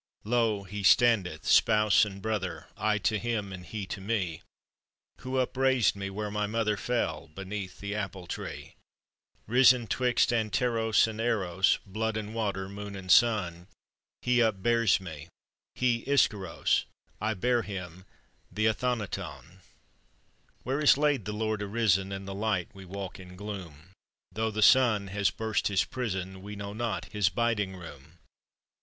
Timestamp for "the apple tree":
7.79-8.73